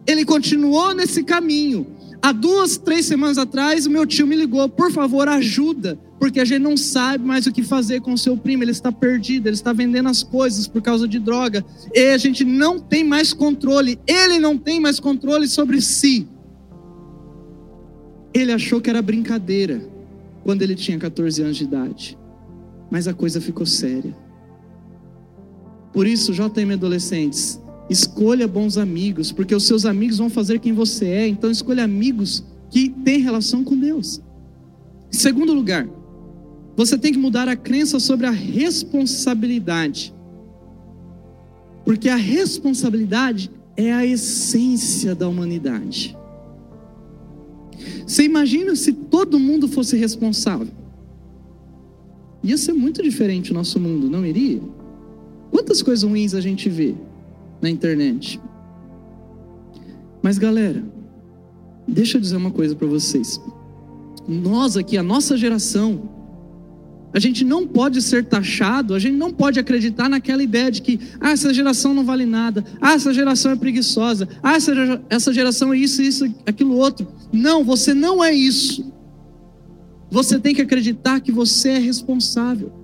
Ele 0.06 0.24
continuou 0.24 0.94
nesse 0.94 1.24
caminho. 1.24 1.84
Há 2.24 2.30
duas, 2.30 2.78
três 2.78 3.06
semanas 3.06 3.36
atrás, 3.36 3.84
o 3.84 3.90
meu 3.90 4.06
tio 4.06 4.28
me 4.28 4.36
ligou, 4.36 4.68
por 4.68 4.92
favor, 4.92 5.26
ajuda, 5.26 5.98
porque 6.20 6.38
a 6.38 6.44
gente 6.44 6.62
não 6.62 6.76
sabe 6.76 7.24
mais 7.24 7.48
o 7.48 7.52
que 7.52 7.64
fazer 7.64 8.00
com 8.00 8.12
o 8.12 8.18
seu 8.18 8.36
primo, 8.36 8.62
ele 8.62 8.70
está 8.70 8.92
perdido, 8.92 9.48
ele 9.48 9.56
está 9.56 9.72
vendendo 9.72 10.08
as 10.08 10.22
coisas 10.22 10.68
por 10.68 10.80
causa 10.80 11.08
de 11.08 11.18
droga, 11.18 11.64
e 11.92 12.10
a 12.10 12.18
gente 12.18 12.44
não 12.44 12.78
tem 12.78 13.02
mais 13.02 13.32
controle, 13.32 13.98
ele 14.06 14.38
não 14.38 14.56
tem 14.56 14.78
mais 14.78 15.00
controle 15.00 15.48
sobre 15.48 15.80
si. 15.80 16.28
Ele 18.32 18.52
achou 18.52 18.80
que 18.80 18.88
era 18.88 19.02
brincadeira 19.02 19.82
quando 20.44 20.62
ele 20.62 20.76
tinha 20.76 20.96
14 21.00 21.42
anos 21.42 21.56
de 21.56 21.64
idade, 21.64 22.16
mas 22.88 23.08
a 23.08 23.12
coisa 23.12 23.40
ficou 23.40 23.66
séria. 23.66 24.16
Por 25.92 26.06
isso, 26.06 26.32
JM 26.32 26.72
Adolescentes, 26.74 27.60
Escolha 27.92 28.48
bons 28.48 28.78
amigos, 28.78 29.30
porque 29.30 29.54
os 29.54 29.66
seus 29.66 29.84
amigos 29.84 30.16
vão 30.16 30.30
fazer 30.30 30.58
quem 30.58 30.72
você 30.72 31.06
é. 31.06 31.28
Então, 31.28 31.50
escolha 31.50 31.84
amigos 31.84 32.42
que 32.70 32.88
têm 32.88 33.20
relação 33.20 33.62
com 33.62 33.78
Deus. 33.78 34.18
Em 35.12 35.16
segundo 35.16 35.52
lugar, 35.52 35.86
você 36.74 36.96
tem 36.96 37.12
que 37.12 37.18
mudar 37.18 37.48
a 37.48 37.54
crença 37.54 38.00
sobre 38.00 38.26
a 38.26 38.30
responsabilidade. 38.30 40.14
Porque 41.84 42.08
a 42.08 42.16
responsabilidade 42.16 43.50
é 43.76 43.92
a 43.92 44.06
essência 44.06 45.14
da 45.14 45.28
humanidade. 45.28 46.16
Você 48.06 48.22
imagina 48.24 48.74
se 48.74 48.94
todo 48.94 49.38
mundo 49.38 49.68
fosse 49.68 49.98
responsável? 49.98 50.72
Ia 52.42 52.56
ser 52.56 52.72
muito 52.72 53.02
diferente 53.02 53.50
o 53.50 53.54
nosso 53.54 53.78
mundo, 53.78 54.08
não 54.08 54.24
iria? 54.24 54.62
Quantas 55.50 55.82
coisas 55.82 56.08
ruins 56.08 56.32
a 56.32 56.40
gente 56.40 56.70
vê? 56.70 56.94
Na 57.62 57.70
internet. 57.70 58.40
Mas 60.20 60.36
galera, 60.36 60.84
deixa 61.86 62.18
eu 62.18 62.20
dizer 62.20 62.36
uma 62.36 62.50
coisa 62.50 62.74
para 62.74 62.86
vocês. 62.86 63.40
Nós 64.28 64.76
aqui, 64.76 64.98
a 64.98 65.02
nossa 65.02 65.36
geração, 65.36 66.10
a 67.14 67.20
gente 67.20 67.44
não 67.44 67.66
pode 67.66 68.02
ser 68.02 68.24
taxado, 68.24 68.94
a 68.94 68.98
gente 68.98 69.16
não 69.16 69.32
pode 69.32 69.60
acreditar 69.60 70.08
naquela 70.08 70.42
ideia 70.42 70.70
de 70.70 70.82
que 70.82 70.98
ah, 71.20 71.30
essa 71.30 71.52
geração 71.54 71.94
não 71.94 72.04
vale 72.04 72.26
nada, 72.26 72.64
ah, 72.80 72.94
essa 72.94 73.14
geração 73.14 73.52
é 73.52 73.56
preguiçosa, 73.56 74.28
ah, 74.42 74.54
essa, 74.54 74.72
essa 75.08 75.32
geração 75.32 75.72
é 75.72 75.78
isso, 75.78 76.02
isso, 76.02 76.24
aquilo 76.46 76.76
outro. 76.76 77.06
Não, 77.32 77.64
você 77.64 77.94
não 77.94 78.22
é 78.22 78.32
isso. 78.32 78.92
Você 80.10 80.38
tem 80.38 80.54
que 80.54 80.62
acreditar 80.62 81.20
que 81.20 81.32
você 81.32 81.70
é 81.70 81.78
responsável 81.78 82.81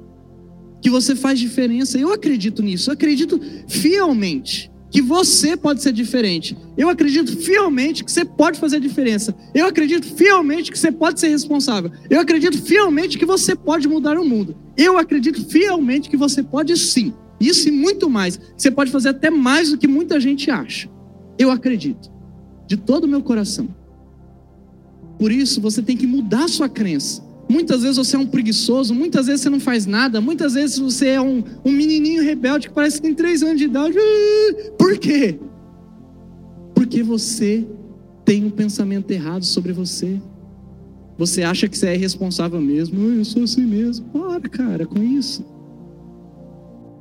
que 0.80 0.90
você 0.90 1.14
faz 1.14 1.38
diferença. 1.38 1.98
Eu 1.98 2.12
acredito 2.12 2.62
nisso, 2.62 2.90
eu 2.90 2.94
acredito 2.94 3.40
fielmente 3.66 4.70
que 4.90 5.02
você 5.02 5.56
pode 5.56 5.82
ser 5.82 5.92
diferente. 5.92 6.56
Eu 6.76 6.88
acredito 6.88 7.36
fielmente 7.36 8.02
que 8.02 8.10
você 8.10 8.24
pode 8.24 8.58
fazer 8.58 8.76
a 8.76 8.80
diferença. 8.80 9.34
Eu 9.54 9.66
acredito 9.66 10.06
fielmente 10.06 10.72
que 10.72 10.78
você 10.78 10.90
pode 10.90 11.20
ser 11.20 11.28
responsável. 11.28 11.90
Eu 12.08 12.20
acredito 12.20 12.60
fielmente 12.62 13.18
que 13.18 13.26
você 13.26 13.54
pode 13.54 13.86
mudar 13.86 14.18
o 14.18 14.24
mundo. 14.24 14.56
Eu 14.76 14.96
acredito 14.96 15.44
fielmente 15.44 16.08
que 16.08 16.16
você 16.16 16.42
pode 16.42 16.76
sim. 16.76 17.12
Isso 17.40 17.68
e 17.68 17.72
muito 17.72 18.08
mais. 18.08 18.40
Você 18.56 18.70
pode 18.70 18.90
fazer 18.90 19.10
até 19.10 19.30
mais 19.30 19.70
do 19.70 19.78
que 19.78 19.86
muita 19.86 20.18
gente 20.18 20.50
acha. 20.50 20.88
Eu 21.38 21.50
acredito. 21.50 22.10
De 22.66 22.76
todo 22.76 23.04
o 23.04 23.08
meu 23.08 23.22
coração. 23.22 23.68
Por 25.18 25.30
isso, 25.30 25.60
você 25.60 25.82
tem 25.82 25.96
que 25.96 26.06
mudar 26.06 26.48
sua 26.48 26.68
crença. 26.68 27.22
Muitas 27.48 27.82
vezes 27.82 27.96
você 27.96 28.14
é 28.14 28.18
um 28.18 28.26
preguiçoso, 28.26 28.94
muitas 28.94 29.26
vezes 29.26 29.40
você 29.40 29.50
não 29.50 29.58
faz 29.58 29.86
nada, 29.86 30.20
muitas 30.20 30.52
vezes 30.52 30.78
você 30.78 31.08
é 31.08 31.20
um, 31.20 31.42
um 31.64 31.72
menininho 31.72 32.22
rebelde 32.22 32.68
que 32.68 32.74
parece 32.74 32.96
que 32.96 33.02
tem 33.02 33.14
três 33.14 33.42
anos 33.42 33.58
de 33.58 33.64
idade. 33.64 33.96
Por 34.78 34.98
quê? 34.98 35.38
Porque 36.74 37.02
você 37.02 37.66
tem 38.24 38.44
um 38.44 38.50
pensamento 38.50 39.10
errado 39.10 39.44
sobre 39.44 39.72
você. 39.72 40.20
Você 41.16 41.42
acha 41.42 41.66
que 41.66 41.76
você 41.76 41.88
é 41.88 41.96
responsável 41.96 42.60
mesmo. 42.60 43.00
Eu 43.12 43.24
sou 43.24 43.42
assim 43.42 43.64
mesmo. 43.64 44.06
Para, 44.10 44.48
cara, 44.48 44.86
com 44.86 45.02
isso. 45.02 45.44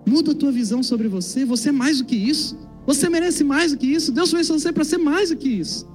Muda 0.08 0.32
a 0.32 0.36
tua 0.36 0.52
visão 0.52 0.82
sobre 0.82 1.10
você. 1.10 1.44
Você 1.44 1.70
é 1.70 1.72
mais 1.74 1.98
do 1.98 2.06
que 2.06 2.16
isso. 2.16 2.58
Você 2.88 3.10
merece 3.10 3.44
mais 3.44 3.74
do 3.74 3.78
que 3.78 3.86
isso. 3.86 4.14
Deus 4.14 4.32
fez 4.32 4.48
você 4.48 4.72
para 4.72 4.86
ser 4.86 4.98
mais 4.98 5.30
do 5.30 5.36
que 5.36 5.50
isso. 5.50 5.86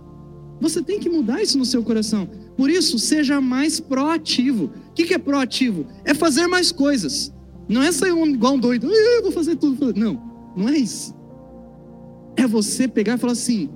Você 0.60 0.82
tem 0.82 1.00
que 1.00 1.08
mudar 1.08 1.42
isso 1.42 1.56
no 1.56 1.64
seu 1.64 1.82
coração. 1.82 2.28
Por 2.56 2.70
isso, 2.70 2.98
seja 2.98 3.40
mais 3.40 3.80
proativo. 3.80 4.70
O 4.90 4.92
que 4.92 5.14
é 5.14 5.18
proativo? 5.18 5.86
É 6.04 6.14
fazer 6.14 6.46
mais 6.46 6.70
coisas. 6.70 7.32
Não 7.68 7.82
é 7.82 7.90
sair 7.90 8.12
um, 8.12 8.26
igual 8.26 8.54
um 8.54 8.58
doido, 8.58 8.90
eu 8.90 9.22
vou 9.22 9.32
fazer 9.32 9.56
tudo. 9.56 9.94
Não, 9.98 10.20
não 10.56 10.68
é 10.68 10.76
isso. 10.76 11.14
É 12.36 12.46
você 12.46 12.86
pegar 12.86 13.14
e 13.14 13.18
falar 13.18 13.32
assim: 13.32 13.70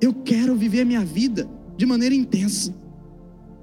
eu 0.00 0.12
quero 0.12 0.54
viver 0.54 0.82
a 0.82 0.84
minha 0.84 1.04
vida 1.04 1.48
de 1.76 1.86
maneira 1.86 2.14
intensa. 2.14 2.74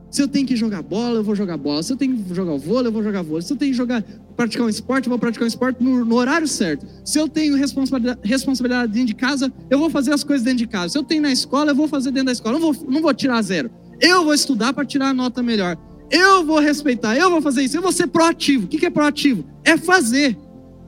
Se 0.10 0.22
eu 0.22 0.30
tenho 0.30 0.48
que 0.48 0.56
jogar 0.56 0.82
bola, 0.82 1.18
eu 1.18 1.24
vou 1.24 1.36
jogar 1.36 1.58
bola. 1.58 1.84
Se 1.84 1.92
eu 1.92 1.98
tenho 1.98 2.16
que 2.16 2.34
jogar 2.34 2.56
vôlei, 2.56 2.88
eu 2.88 2.92
vou 2.92 3.04
jogar 3.04 3.22
vôlei. 3.22 3.42
Se 3.42 3.52
eu 3.52 3.58
tenho 3.58 3.72
que 3.72 3.78
jogar, 3.78 4.02
praticar 4.36 4.66
um 4.66 4.70
esporte, 4.70 5.08
eu 5.08 5.10
vou 5.10 5.20
praticar 5.20 5.44
um 5.44 5.48
esporte 5.48 5.84
no, 5.84 6.06
no 6.06 6.16
horário 6.16 6.48
certo. 6.48 6.86
Se 7.04 7.20
eu 7.20 7.28
tenho 7.28 7.56
responsabilidade, 7.58 8.22
responsabilidade, 8.24 8.94
dentro 8.94 9.08
de 9.08 9.16
casa, 9.16 9.52
eu 9.70 9.78
vou 9.78 9.90
fazer 9.90 10.14
as 10.14 10.24
coisas 10.24 10.46
dentro 10.46 10.60
de 10.60 10.68
casa. 10.68 10.94
Se 10.94 10.98
eu 10.98 11.04
tenho 11.04 11.22
na 11.22 11.34
escola, 11.34 11.72
eu 11.72 11.76
vou 11.76 11.90
fazer 11.90 12.12
dentro 12.12 12.28
da 12.28 12.32
escola. 12.32 12.58
Não 12.58 12.74
vou, 12.74 12.86
não 12.88 13.02
vou 13.02 13.14
tirar 13.14 13.42
zero. 13.42 13.70
Eu 14.00 14.24
vou 14.24 14.34
estudar 14.34 14.74
para 14.74 14.86
tirar 14.86 15.10
a 15.10 15.14
nota 15.14 15.42
melhor. 15.42 15.78
Eu 16.10 16.46
vou 16.46 16.60
respeitar, 16.60 17.18
eu 17.18 17.30
vou 17.30 17.42
fazer 17.42 17.64
isso. 17.64 17.78
Eu 17.78 17.82
vou 17.82 17.92
ser 17.92 18.08
proativo. 18.08 18.66
O 18.66 18.68
que 18.68 18.86
é 18.86 18.90
proativo? 18.90 19.44
É 19.64 19.78
fazer 19.78 20.38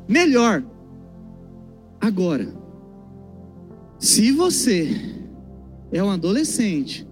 melhor. 0.07 0.63
Agora, 1.99 2.47
se 3.99 4.31
você 4.31 4.95
é 5.91 6.03
um 6.03 6.09
adolescente 6.09 7.07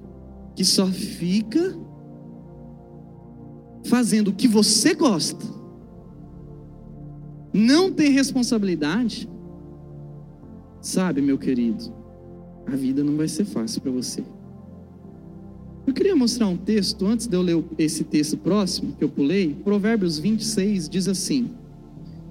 que 0.55 0.63
só 0.63 0.85
fica 0.87 1.75
fazendo 3.85 4.29
o 4.29 4.33
que 4.33 4.47
você 4.47 4.93
gosta, 4.93 5.45
não 7.53 7.91
tem 7.91 8.11
responsabilidade, 8.11 9.29
sabe, 10.81 11.21
meu 11.21 11.37
querido, 11.37 11.93
a 12.67 12.75
vida 12.75 13.03
não 13.03 13.15
vai 13.15 13.27
ser 13.27 13.45
fácil 13.45 13.81
para 13.81 13.91
você. 13.91 14.23
Eu 15.87 15.93
queria 15.93 16.15
mostrar 16.15 16.47
um 16.47 16.57
texto, 16.57 17.05
antes 17.05 17.27
de 17.27 17.35
eu 17.35 17.41
ler 17.41 17.63
esse 17.77 18.03
texto 18.03 18.37
próximo, 18.37 18.93
que 18.93 19.03
eu 19.03 19.09
pulei. 19.09 19.55
Provérbios 19.63 20.17
26 20.17 20.89
diz 20.89 21.07
assim: 21.07 21.51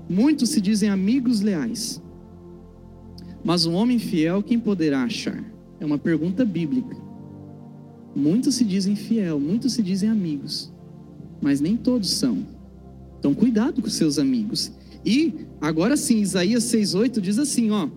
Muitos 0.08 0.50
se 0.50 0.60
dizem 0.60 0.88
amigos 0.88 1.40
leais, 1.40 2.02
mas 3.44 3.64
um 3.64 3.74
homem 3.74 3.98
fiel 3.98 4.42
quem 4.42 4.58
poderá 4.58 5.04
achar? 5.04 5.42
É 5.78 5.86
uma 5.86 5.98
pergunta 5.98 6.44
bíblica. 6.44 6.96
Muitos 8.14 8.56
se 8.56 8.64
dizem 8.64 8.96
fiel, 8.96 9.38
muitos 9.38 9.72
se 9.74 9.82
dizem 9.82 10.08
amigos, 10.08 10.72
mas 11.40 11.60
nem 11.60 11.76
todos 11.76 12.10
são. 12.10 12.46
Então, 13.18 13.34
cuidado 13.34 13.80
com 13.80 13.88
seus 13.88 14.18
amigos. 14.18 14.72
E 15.04 15.46
agora 15.60 15.96
sim, 15.96 16.20
Isaías 16.20 16.64
6:8 16.64 17.20
diz 17.20 17.38
assim, 17.38 17.70
ó: 17.70 17.88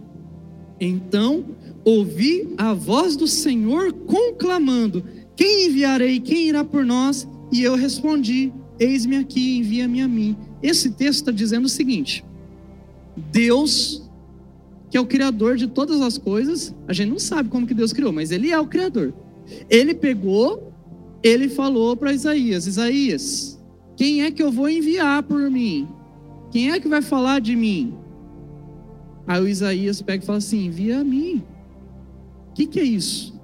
Então 0.80 1.46
ouvi 1.84 2.54
a 2.58 2.74
voz 2.74 3.16
do 3.16 3.28
Senhor 3.28 3.94
conclamando: 3.94 5.04
Quem 5.38 5.68
enviarei? 5.68 6.20
Quem 6.20 6.50
irá 6.50 6.66
por 6.66 6.84
nós? 6.84 7.28
E 7.52 7.62
eu 7.62 7.76
respondi: 7.76 8.52
Eis-me 8.80 9.18
aqui, 9.18 9.60
envia-me 9.60 10.02
a 10.02 10.08
mim. 10.08 10.36
Esse 10.62 10.90
texto 10.90 11.20
está 11.20 11.32
dizendo 11.32 11.66
o 11.66 11.70
seguinte: 11.70 12.26
Deus, 13.16 14.10
que 14.90 14.98
é 14.98 15.00
o 15.00 15.06
criador 15.06 15.56
de 15.56 15.68
todas 15.68 16.02
as 16.02 16.18
coisas, 16.18 16.76
a 16.88 16.94
gente 16.94 17.12
não 17.12 17.20
sabe 17.20 17.50
como 17.50 17.68
que 17.68 17.74
Deus 17.76 17.94
criou, 17.94 18.12
mas 18.12 18.32
ele 18.32 18.52
é 18.52 18.60
o 18.60 18.68
criador. 18.68 19.14
Ele 19.70 19.94
pegou, 19.94 20.74
ele 21.22 21.48
falou 21.48 21.96
para 21.96 22.12
Isaías: 22.12 22.66
Isaías, 22.66 23.64
quem 23.96 24.24
é 24.24 24.32
que 24.32 24.42
eu 24.42 24.52
vou 24.52 24.68
enviar 24.68 25.22
por 25.22 25.52
mim? 25.52 25.88
Quem 26.52 26.72
é 26.72 26.80
que 26.80 26.88
vai 26.88 27.04
falar 27.04 27.40
de 27.40 27.56
mim? 27.56 27.94
Aí 29.28 29.42
o 29.42 29.48
Isaías 29.48 30.02
pega 30.02 30.24
e 30.24 30.26
fala 30.26 30.40
assim: 30.40 30.66
envia 30.66 31.02
a 31.02 31.04
mim. 31.04 31.44
O 32.50 32.54
que, 32.54 32.66
que 32.66 32.80
é 32.80 32.84
isso? 32.84 33.37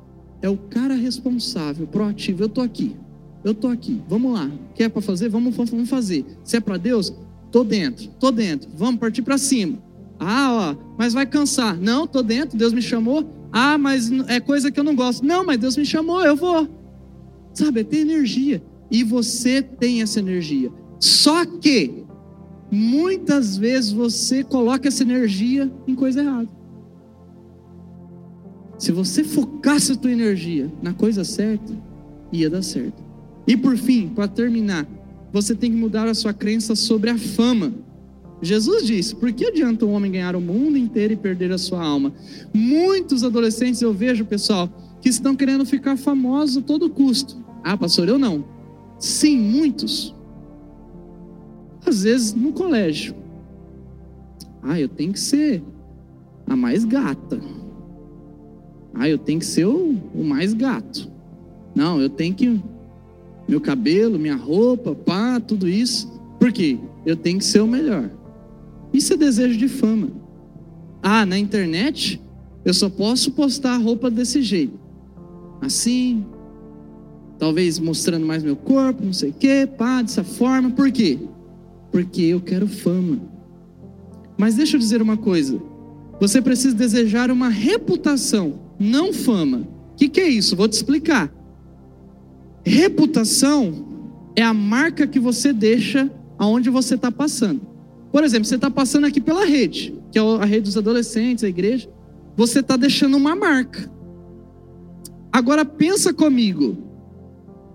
É 0.44 0.50
o 0.50 0.58
cara 0.58 0.94
responsável, 0.94 1.88
proativo. 1.88 2.44
Eu 2.44 2.50
tô 2.50 2.60
aqui. 2.60 2.98
Eu 3.46 3.54
tô 3.54 3.70
aqui. 3.70 4.02
Vamos 4.10 4.34
lá. 4.34 4.52
Quer 4.76 4.90
para 4.90 5.02
fazer? 5.02 5.30
Vamos, 5.30 5.56
vamos 5.56 5.90
fazer. 5.90 6.26
Se 6.44 6.58
é 6.58 6.60
para 6.60 6.76
Deus, 6.76 7.16
tô 7.50 7.64
dentro. 7.64 8.10
Tô 8.20 8.30
dentro. 8.30 8.70
Vamos 8.76 9.00
partir 9.00 9.22
para 9.22 9.38
cima. 9.38 9.82
Ah, 10.20 10.76
ó, 10.78 10.96
mas 10.98 11.14
vai 11.14 11.26
cansar. 11.26 11.78
Não, 11.78 12.06
tô 12.06 12.22
dentro. 12.22 12.58
Deus 12.58 12.74
me 12.74 12.82
chamou. 12.82 13.24
Ah, 13.54 13.78
mas 13.78 14.12
é 14.28 14.42
coisa 14.42 14.70
que 14.70 14.78
eu 14.78 14.84
não 14.84 14.98
gosto. 14.98 15.26
Não, 15.26 15.46
mas 15.46 15.58
Deus 15.58 15.78
me 15.78 15.86
chamou. 15.86 16.22
Eu 16.22 16.36
vou. 16.36 16.68
Sabe, 17.54 17.80
é 17.80 17.84
ter 17.86 18.00
energia. 18.00 18.62
E 18.92 19.02
você 19.02 19.62
tem 19.62 20.02
essa 20.02 20.20
energia. 20.20 20.70
Só 21.00 21.46
que 21.46 22.04
muitas 22.70 23.56
vezes 23.56 23.94
você 23.94 24.44
coloca 24.44 24.90
essa 24.90 25.04
energia 25.04 25.72
em 25.88 25.96
coisa 25.96 26.22
errada. 26.22 26.50
Se 28.78 28.92
você 28.92 29.24
focasse 29.24 29.92
a 29.92 29.96
tua 29.96 30.12
energia 30.12 30.72
na 30.82 30.94
coisa 30.94 31.24
certa, 31.24 31.74
ia 32.32 32.50
dar 32.50 32.62
certo. 32.62 33.04
E 33.48 33.56
por 33.56 33.78
fim, 33.78 34.10
para 34.10 34.28
terminar, 34.28 34.88
você 35.32 35.56
tem 35.56 35.72
que 35.72 35.78
mudar 35.78 36.08
a 36.08 36.14
sua 36.14 36.34
crença 36.34 36.76
sobre 36.76 37.10
a 37.10 37.18
fama. 37.18 37.74
Jesus 38.42 38.86
disse: 38.86 39.16
Por 39.16 39.32
que 39.32 39.46
adianta 39.46 39.86
um 39.86 39.94
homem 39.94 40.12
ganhar 40.12 40.36
o 40.36 40.42
mundo 40.42 40.78
inteiro 40.78 41.14
e 41.14 41.18
perder 41.18 41.52
a 41.52 41.58
sua 41.58 41.84
alma? 41.84 42.14
Muitos 42.54 43.24
adolescentes 43.24 43.82
eu 43.82 43.94
vejo, 43.94 44.26
pessoal, 44.26 44.70
que 45.02 45.10
estão 45.10 45.36
querendo 45.36 45.66
ficar 45.66 45.98
famosos 45.98 46.58
a 46.58 46.62
todo 46.62 46.90
custo. 46.90 47.38
Ah, 47.64 47.78
pastor, 47.78 48.08
eu 48.10 48.20
não. 48.20 48.44
Sim, 49.00 49.40
muitos. 49.40 50.14
Às 51.86 52.04
vezes 52.04 52.34
no 52.34 52.54
colégio. 52.54 53.16
Ah, 54.62 54.80
eu 54.80 54.88
tenho 54.88 55.14
que 55.14 55.20
ser 55.20 55.62
a 56.48 56.56
mais 56.56 56.86
gata. 56.86 57.42
Ah, 58.94 59.10
eu 59.10 59.18
tenho 59.18 59.40
que 59.40 59.46
ser 59.46 59.66
o, 59.66 59.96
o 60.14 60.24
mais 60.24 60.54
gato. 60.54 61.10
Não, 61.76 62.02
eu 62.02 62.10
tenho 62.10 62.34
que. 62.34 62.62
Meu 63.48 63.60
cabelo, 63.60 64.20
minha 64.20 64.36
roupa, 64.36 64.96
pá, 64.96 65.40
tudo 65.40 65.68
isso. 65.68 66.08
Por 66.40 66.52
quê? 66.52 66.78
Eu 67.06 67.16
tenho 67.16 67.40
que 67.40 67.46
ser 67.46 67.62
o 67.62 67.68
melhor. 67.68 68.10
Isso 68.94 69.14
é 69.14 69.18
desejo 69.18 69.58
de 69.58 69.68
fama. 69.68 70.10
Ah, 71.02 71.26
na 71.26 71.38
internet, 71.38 72.22
eu 72.64 72.74
só 72.74 72.90
posso 72.90 73.32
postar 73.32 73.74
a 73.74 73.78
roupa 73.78 74.10
desse 74.10 74.42
jeito. 74.42 74.80
Assim, 75.62 76.26
talvez 77.38 77.80
mostrando 77.80 78.26
mais 78.26 78.44
meu 78.44 78.56
corpo, 78.56 79.04
não 79.04 79.14
sei 79.14 79.32
o 79.32 79.34
quê, 79.34 79.68
pá, 79.78 80.02
dessa 80.02 80.24
forma. 80.24 80.70
Por 80.70 80.92
quê? 80.92 81.20
porque 81.94 82.24
eu 82.24 82.42
quero 82.42 82.68
fama. 82.68 83.20
Mas 84.36 84.56
deixa 84.56 84.76
eu 84.76 84.80
dizer 84.80 85.00
uma 85.00 85.16
coisa: 85.16 85.62
você 86.20 86.42
precisa 86.42 86.76
desejar 86.76 87.30
uma 87.30 87.48
reputação, 87.48 88.60
não 88.80 89.14
fama. 89.14 89.68
O 89.94 89.96
que, 89.96 90.10
que 90.10 90.22
é 90.22 90.28
isso? 90.28 90.56
Vou 90.56 90.68
te 90.68 90.74
explicar. 90.74 91.32
Reputação 92.66 93.86
é 94.36 94.42
a 94.42 94.54
marca 94.54 95.06
que 95.06 95.20
você 95.20 95.54
deixa 95.54 96.12
aonde 96.38 96.70
você 96.70 96.96
está 96.96 97.12
passando. 97.12 97.62
Por 98.12 98.24
exemplo, 98.24 98.46
você 98.46 98.56
está 98.56 98.70
passando 98.70 99.06
aqui 99.06 99.20
pela 99.20 99.46
rede, 99.46 99.96
que 100.12 100.20
é 100.20 100.22
a 100.22 100.46
rede 100.46 100.66
dos 100.66 100.78
adolescentes, 100.78 101.44
a 101.44 101.50
igreja. 101.50 101.90
Você 102.36 102.60
está 102.60 102.78
deixando 102.78 103.18
uma 103.18 103.36
marca. 103.36 103.92
Agora 105.32 105.66
pensa 105.66 106.14
comigo. 106.14 106.78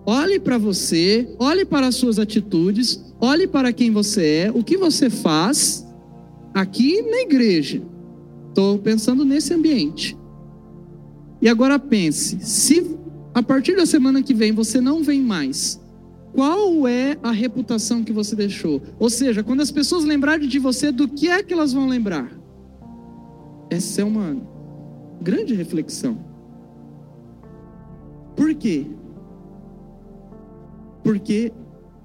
Olhe 0.05 0.39
para 0.39 0.57
você, 0.57 1.29
olhe 1.37 1.65
para 1.65 1.87
as 1.87 1.95
suas 1.95 2.17
atitudes, 2.17 3.03
olhe 3.19 3.45
para 3.47 3.71
quem 3.73 3.91
você 3.91 4.45
é, 4.45 4.51
o 4.53 4.63
que 4.63 4.77
você 4.77 5.09
faz 5.09 5.85
aqui 6.53 7.01
na 7.01 7.21
igreja. 7.21 7.81
Estou 8.47 8.79
pensando 8.79 9.23
nesse 9.23 9.53
ambiente. 9.53 10.17
E 11.41 11.47
agora 11.47 11.79
pense: 11.79 12.39
se 12.41 12.97
a 13.33 13.41
partir 13.41 13.75
da 13.75 13.85
semana 13.85 14.21
que 14.21 14.33
vem 14.33 14.51
você 14.51 14.81
não 14.81 15.03
vem 15.03 15.21
mais, 15.21 15.79
qual 16.33 16.87
é 16.87 17.17
a 17.23 17.31
reputação 17.31 18.03
que 18.03 18.13
você 18.13 18.35
deixou? 18.35 18.81
Ou 18.99 19.09
seja, 19.09 19.43
quando 19.43 19.61
as 19.61 19.71
pessoas 19.71 20.03
lembrarem 20.03 20.47
de 20.47 20.59
você, 20.59 20.91
do 20.91 21.07
que 21.07 21.27
é 21.27 21.41
que 21.41 21.53
elas 21.53 21.73
vão 21.73 21.87
lembrar? 21.87 22.31
Essa 23.69 24.01
é 24.01 24.03
uma 24.03 24.35
grande 25.21 25.53
reflexão. 25.53 26.17
Por 28.35 28.53
quê? 28.55 28.85
Porque 31.03 31.51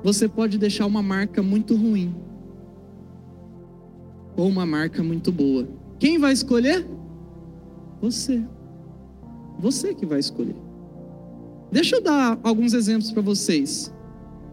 você 0.02 0.28
pode 0.28 0.58
deixar 0.58 0.86
uma 0.86 1.02
marca 1.02 1.42
muito 1.42 1.74
ruim 1.76 2.14
ou 4.36 4.48
uma 4.48 4.66
marca 4.66 5.02
muito 5.02 5.30
boa. 5.30 5.66
Quem 5.98 6.18
vai 6.18 6.32
escolher? 6.32 6.86
Você. 8.00 8.42
Você 9.64 9.94
que 9.94 10.04
vai 10.04 10.20
escolher. 10.20 10.56
Deixa 11.72 11.96
eu 11.96 12.02
dar 12.02 12.38
alguns 12.42 12.74
exemplos 12.74 13.10
para 13.10 13.22
vocês. 13.22 13.90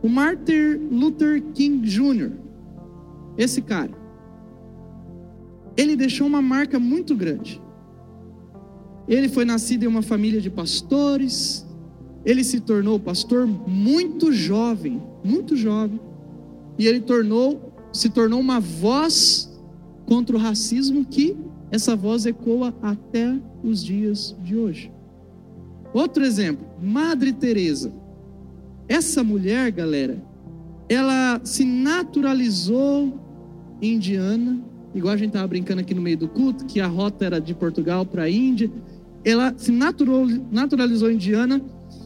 O 0.02 0.08
Martin 0.08 0.88
Luther 0.90 1.44
King 1.54 1.86
Jr., 1.86 2.32
esse 3.38 3.62
cara, 3.62 3.92
ele 5.76 5.98
deixou 5.98 6.26
uma 6.26 6.42
marca 6.42 6.80
muito 6.80 7.14
grande. 7.14 7.62
Ele 9.06 9.28
foi 9.28 9.44
nascido 9.44 9.84
em 9.84 9.88
uma 9.88 10.02
família 10.02 10.40
de 10.40 10.50
pastores, 10.50 11.68
ele 12.24 12.42
se 12.42 12.62
tornou 12.62 12.98
pastor 12.98 13.46
muito 13.46 14.32
jovem, 14.32 15.04
muito 15.26 15.58
jovem. 15.58 16.00
E 16.80 16.88
ele 16.88 17.02
tornou, 17.02 17.74
se 17.92 18.08
tornou 18.08 18.40
uma 18.40 18.62
voz 18.62 19.52
contra 20.06 20.38
o 20.38 20.40
racismo 20.40 21.04
que 21.04 21.36
essa 21.70 21.98
voz 21.98 22.26
ecoa 22.26 22.74
até 22.82 23.38
os 23.62 23.84
dias 23.84 24.34
de 24.42 24.56
hoje. 24.56 25.01
Outro 25.94 26.24
exemplo, 26.24 26.66
Madre 26.82 27.34
Teresa. 27.34 27.92
Essa 28.88 29.24
mulher, 29.24 29.72
galera, 29.72 30.22
ela 30.88 31.40
se 31.44 31.64
naturalizou 31.64 33.20
indiana, 33.82 34.62
igual 34.94 35.14
a 35.14 35.18
gente 35.18 35.30
estava 35.30 35.48
brincando 35.48 35.82
aqui 35.82 35.94
no 35.94 36.02
meio 36.02 36.18
do 36.18 36.28
culto, 36.28 36.66
que 36.66 36.80
a 36.80 36.88
rota 36.88 37.26
era 37.26 37.40
de 37.40 37.54
Portugal 37.54 38.06
para 38.06 38.24
a 38.24 38.30
Índia. 38.30 38.72
Ela 39.24 39.54
se 39.58 39.72
naturalizou 39.72 41.12
indiana 41.12 41.62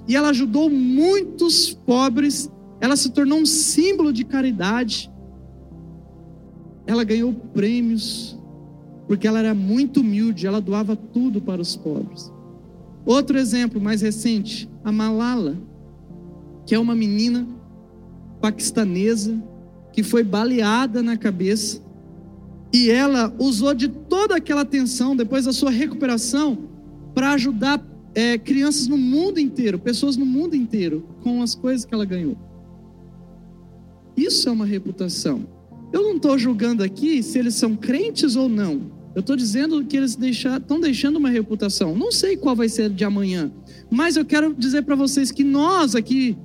e 0.08 0.15
ela 0.15 0.30
ajudou 0.30 0.69
muitos 0.69 1.74
pobres, 1.74 2.52
ela 2.80 2.95
se 2.95 3.10
tornou 3.12 3.39
um 3.39 3.45
símbolo 3.45 4.12
de 4.12 4.24
caridade. 4.24 5.12
Ela 6.86 7.04
ganhou 7.04 7.34
prêmios, 7.34 8.38
porque 9.08 9.28
ela 9.28 9.39
era 9.39 9.56
muito 9.56 10.02
humilde, 10.02 10.45
ela 10.45 10.62
doava 10.62 10.95
tudo 10.95 11.41
para 11.41 11.62
os 11.62 11.76
pobres. 11.76 12.32
Outro 13.06 13.38
exemplo 13.38 13.80
mais 13.80 14.02
recente, 14.02 14.70
a 14.84 14.91
Malala, 14.91 15.58
que 16.65 16.74
é 16.74 16.80
uma 16.80 16.96
menina 16.96 17.48
paquistanesa 18.41 19.41
que 19.94 20.04
foi 20.04 20.24
baleada 20.24 21.02
na 21.02 21.15
cabeça 21.15 21.82
e 22.74 22.89
ela 22.89 23.34
usou 23.39 23.74
de 23.74 23.88
toda 23.88 24.36
aquela 24.36 24.62
atenção 24.62 25.15
depois 25.15 25.46
da 25.46 25.54
sua 25.54 25.72
recuperação 25.72 26.58
para 27.13 27.32
ajudar 27.32 27.82
é, 28.13 28.38
crianças 28.38 28.88
no 28.88 28.98
mundo 28.98 29.39
inteiro, 29.39 29.80
pessoas 29.80 30.18
no 30.18 30.26
mundo 30.26 30.56
inteiro, 30.56 31.08
com 31.24 31.41
as 31.41 31.56
coisas 31.56 31.86
que 31.86 31.94
ela 31.94 32.04
ganhou. 32.04 32.38
Isso 34.18 34.50
é 34.50 34.52
uma 34.52 34.65
reputação. 34.65 35.48
Eu 35.94 36.04
não 36.04 36.15
estou 36.18 36.38
julgando 36.38 36.84
aqui 36.84 37.24
se 37.24 37.39
eles 37.39 37.56
são 37.56 37.76
crentes 37.76 38.36
ou 38.36 38.50
não. 38.50 38.91
Eu 39.15 39.21
estou 39.21 39.36
dizendo 39.38 39.84
que 39.86 39.95
eles 39.95 40.17
estão 40.19 40.80
deixando 40.80 41.15
uma 41.15 41.30
reputação. 41.30 41.95
Não 41.95 42.12
sei 42.12 42.36
qual 42.36 42.56
vai 42.56 42.67
ser 42.67 42.89
de 42.89 43.06
amanhã, 43.06 43.49
mas 43.89 44.17
eu 44.17 44.25
quero 44.25 44.54
dizer 44.54 44.82
para 44.82 44.95
vocês 44.95 45.32
que 45.32 45.43
nós 45.43 45.95
aqui 45.95 46.38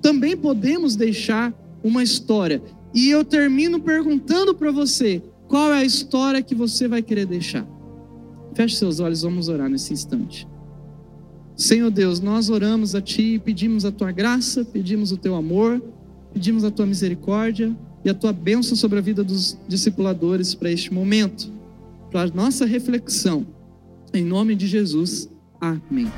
também 0.00 0.36
podemos 0.36 0.94
deixar 0.94 1.52
uma 1.82 2.04
história. 2.04 2.62
E 2.94 3.10
eu 3.10 3.24
termino 3.24 3.80
perguntando 3.80 4.54
para 4.54 4.70
você: 4.70 5.20
qual 5.48 5.72
é 5.74 5.78
a 5.78 5.84
história 5.84 6.40
que 6.40 6.54
você 6.54 6.86
vai 6.86 7.02
querer 7.02 7.26
deixar? 7.26 7.66
Feche 8.54 8.76
seus 8.76 9.00
olhos, 9.00 9.22
vamos 9.22 9.48
orar 9.48 9.68
nesse 9.68 9.92
instante. 9.92 10.46
Senhor 11.56 11.90
Deus, 11.90 12.20
nós 12.20 12.50
oramos 12.50 12.94
a 12.94 13.00
Ti, 13.00 13.40
pedimos 13.44 13.84
a 13.84 13.90
Tua 13.90 14.12
graça, 14.12 14.64
pedimos 14.64 15.10
o 15.10 15.16
Teu 15.16 15.34
amor, 15.34 15.82
pedimos 16.32 16.64
a 16.64 16.70
Tua 16.70 16.86
misericórdia 16.86 17.74
e 18.04 18.10
a 18.10 18.14
Tua 18.14 18.32
bênção 18.32 18.76
sobre 18.76 18.98
a 18.98 19.02
vida 19.02 19.24
dos 19.24 19.58
discipuladores 19.66 20.54
para 20.54 20.70
este 20.70 20.92
momento, 20.92 21.50
para 22.10 22.26
nossa 22.28 22.64
reflexão 22.64 23.46
Em 24.12 24.24
nome 24.24 24.54
de 24.54 24.66
Jesus, 24.66 25.28
amém. 25.60 26.10